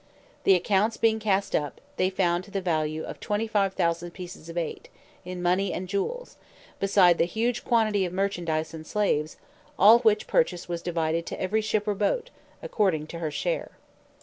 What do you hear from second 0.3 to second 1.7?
The accounts being cast